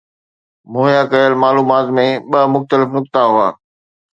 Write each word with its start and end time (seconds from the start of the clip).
مهيا 0.71 1.01
ڪيل 1.11 1.31
معلومات 1.43 1.85
۾ 1.99 2.07
ٻه 2.29 2.39
مختلف 2.53 2.87
نقطا 2.97 3.21
هئا 3.33 3.49